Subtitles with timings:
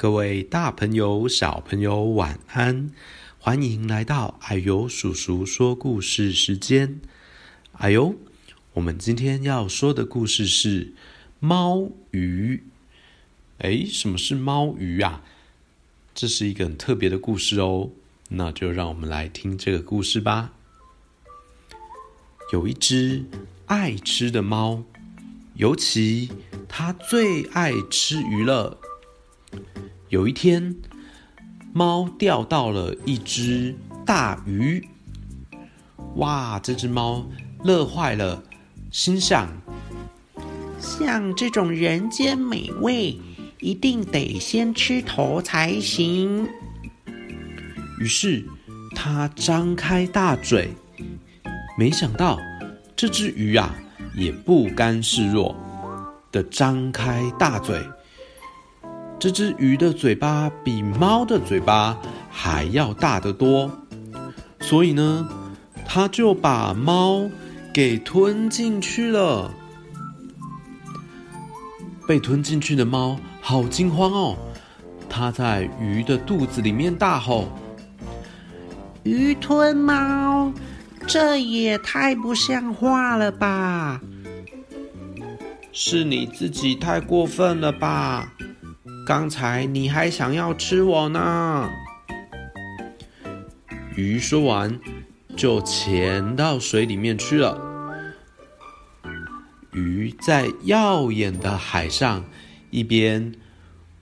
[0.00, 2.90] 各位大朋友、小朋友，晚安！
[3.38, 7.02] 欢迎来到哎呦叔叔说故事时间。
[7.72, 8.14] 哎呦，
[8.72, 10.94] 我们今天要说的故事是
[11.38, 12.62] 猫鱼。
[13.58, 15.22] 哎，什么是猫鱼啊？
[16.14, 17.90] 这是一个很特别的故事哦。
[18.30, 20.54] 那就让我们来听这个故事吧。
[22.54, 23.26] 有一只
[23.66, 24.82] 爱吃的猫，
[25.56, 26.30] 尤其
[26.66, 28.78] 它最爱吃鱼了。
[30.10, 30.74] 有一天，
[31.72, 34.84] 猫钓到了一只大鱼。
[36.16, 36.58] 哇！
[36.58, 37.24] 这只猫
[37.62, 38.42] 乐坏了，
[38.90, 39.48] 心想：
[40.80, 43.16] 像这种人间美味，
[43.60, 46.48] 一定得先吃头才行。
[48.00, 48.44] 于是，
[48.96, 50.70] 它张开大嘴，
[51.78, 52.36] 没想到
[52.96, 53.72] 这只鱼啊，
[54.16, 55.54] 也不甘示弱
[56.32, 57.80] 的张开大嘴。
[59.20, 61.94] 这只鱼的嘴巴比猫的嘴巴
[62.30, 63.70] 还要大得多，
[64.60, 65.28] 所以呢，
[65.86, 67.28] 它就把猫
[67.70, 69.52] 给吞进去了。
[72.08, 74.38] 被吞进去的猫好惊慌哦，
[75.10, 77.46] 它在鱼的肚子里面大吼
[79.04, 80.50] ：“鱼吞猫，
[81.06, 84.00] 这也太不像话了吧！
[85.72, 88.32] 是你自己太过分了吧！”
[89.06, 91.68] 刚才你还想要吃我呢！
[93.96, 94.78] 鱼说完，
[95.36, 97.68] 就潜到水里面去了。
[99.72, 102.24] 鱼在耀眼的海上，
[102.70, 103.34] 一边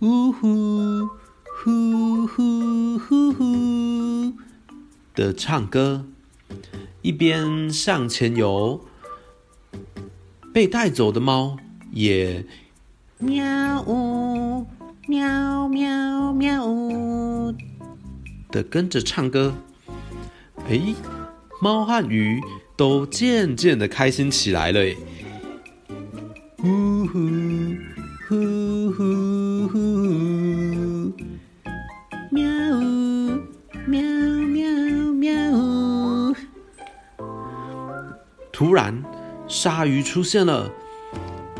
[0.00, 1.08] 呜呼
[1.44, 4.32] 呼呼呼呼
[5.14, 6.04] 的唱歌，
[7.02, 8.84] 一边向前游。
[10.52, 11.58] 被带走的猫
[11.92, 12.44] 也
[13.18, 14.35] 喵呜。
[15.08, 17.54] 喵喵喵呜
[18.50, 19.54] 的跟着唱歌，
[20.68, 20.80] 哎，
[21.62, 22.40] 猫和鱼
[22.76, 24.80] 都渐渐的开心起来了。
[26.58, 27.18] 呼呼
[28.28, 29.78] 呼呼呼，
[32.32, 32.50] 喵
[32.80, 33.38] 呜
[33.86, 34.02] 喵
[34.48, 34.68] 喵
[35.12, 36.34] 喵呜。
[38.52, 39.00] 突然，
[39.46, 40.68] 鲨鱼出现了，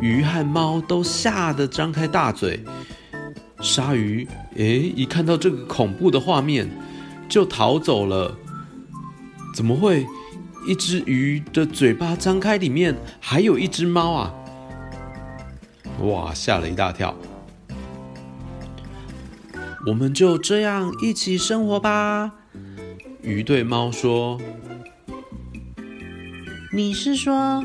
[0.00, 2.64] 鱼和猫都吓得张开大嘴。
[3.60, 4.26] 鲨鱼，
[4.56, 6.68] 诶，一看到这个恐怖的画面，
[7.28, 8.36] 就逃走了。
[9.54, 10.06] 怎么会？
[10.66, 14.34] 一只鱼的嘴巴张开，里面还有一只猫啊！
[16.02, 17.16] 哇，吓了一大跳。
[19.86, 22.32] 我们就这样一起生活吧。
[23.22, 24.38] 鱼对猫说
[26.72, 27.64] ：“你是说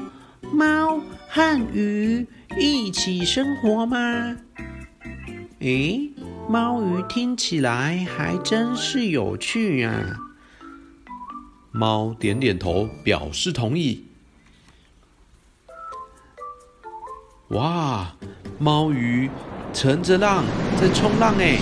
[0.54, 2.26] 猫和鱼
[2.58, 4.38] 一起生活吗？”
[5.64, 6.12] 诶，
[6.50, 10.18] 猫鱼听起来还真是有趣啊！
[11.72, 14.04] 猫点点头，表示同意。
[17.52, 18.14] 哇，
[18.60, 19.30] 猫鱼
[19.72, 20.44] 乘着浪
[20.78, 21.58] 在冲浪诶，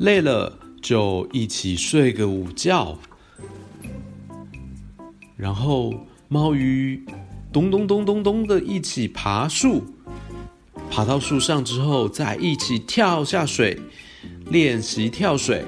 [0.00, 2.98] 累了就一起睡个午觉。
[5.36, 5.94] 然后
[6.26, 7.06] 猫鱼
[7.52, 9.84] 咚咚咚咚咚的一起爬树。
[10.90, 13.80] 爬到树上之后，再一起跳下水，
[14.46, 15.64] 练习跳水。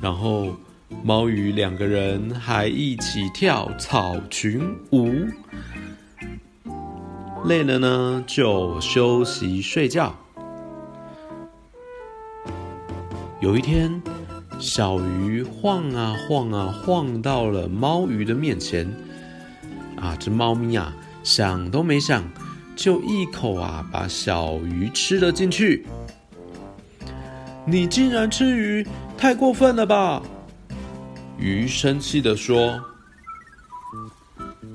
[0.00, 0.54] 然后，
[1.02, 4.62] 猫鱼两个人还一起跳草裙
[4.92, 5.10] 舞。
[7.46, 10.14] 累了呢，就休息睡觉。
[13.40, 14.02] 有一天，
[14.58, 18.86] 小鱼晃啊晃啊晃到了猫鱼的面前。
[19.96, 20.94] 啊，这猫咪啊！
[21.24, 22.22] 想都没想，
[22.76, 25.86] 就一口啊把小鱼吃了进去。
[27.66, 28.86] 你竟然吃鱼，
[29.16, 30.22] 太过分了吧！
[31.38, 32.78] 鱼生气地说：“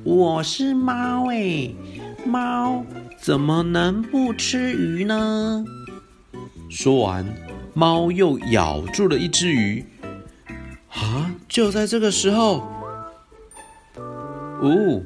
[0.04, 1.76] 我是猫诶，
[2.26, 2.84] 猫
[3.22, 5.64] 怎么能不吃鱼呢？”
[6.68, 7.24] 说完，
[7.76, 9.86] 猫又咬住了一只鱼。
[10.90, 11.32] 啊！
[11.48, 12.68] 就在这个时候，
[13.96, 15.04] 哦，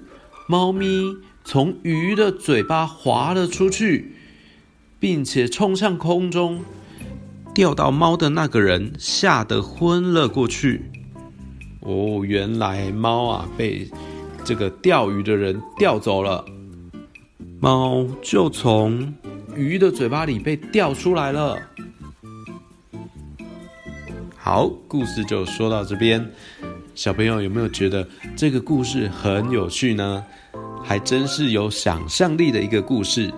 [0.48, 1.13] 猫咪。
[1.44, 4.16] 从鱼的嘴巴滑了出去，
[5.00, 6.63] 并且冲向空中，
[7.54, 10.90] 钓到猫的那个人吓得昏了过去。
[11.81, 13.90] 哦，原来猫啊被
[14.45, 16.45] 这个钓鱼的人钓走了，
[17.60, 19.13] 猫就从
[19.56, 21.60] 鱼的嘴巴里被钓出来了。
[24.38, 26.31] 好，故事就说到这边，
[26.96, 30.25] 小朋友有没有觉得这个故事很有趣呢？
[30.83, 33.33] 还真是有想象力的一个故事。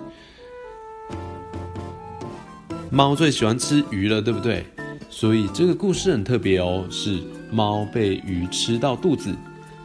[2.90, 4.66] 猫最喜欢吃鱼了，对不对？
[5.10, 7.22] 所以这个故事很特别哦，是
[7.52, 9.34] 猫被鱼吃到肚子，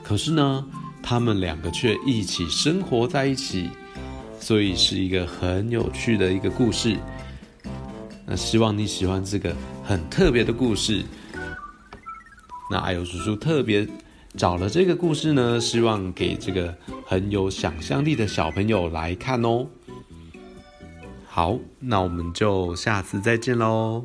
[0.02, 0.66] 可是呢，
[1.02, 3.70] 它们两个却一起生活在一起，
[4.40, 6.96] 所以是一个很有趣的一个故事。
[8.26, 9.54] 那希望你喜欢这个
[9.84, 11.04] 很特别的故事。
[12.70, 13.86] 那啊呦叔叔特别
[14.36, 19.66] 找了这个故事呢，希望给这个很有想象力的小朋友来看哦。
[21.26, 24.04] 好，那我们就下次再见喽。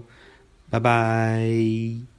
[0.69, 2.15] 拜拜。